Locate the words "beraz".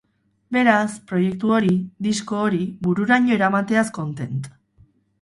0.55-0.87